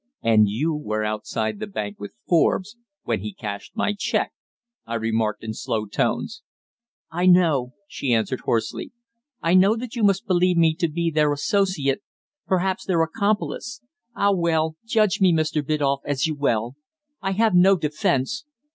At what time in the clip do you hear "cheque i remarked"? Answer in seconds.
3.95-5.43